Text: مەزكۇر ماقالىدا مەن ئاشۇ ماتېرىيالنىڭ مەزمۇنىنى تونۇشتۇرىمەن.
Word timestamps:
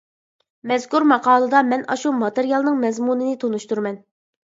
مەزكۇر 0.71 1.05
ماقالىدا 1.11 1.63
مەن 1.69 1.85
ئاشۇ 1.97 2.17
ماتېرىيالنىڭ 2.25 2.83
مەزمۇنىنى 2.89 3.41
تونۇشتۇرىمەن. 3.47 4.05